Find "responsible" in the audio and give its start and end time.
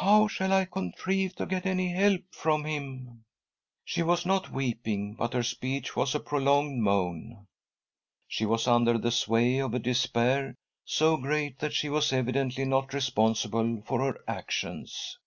12.94-13.82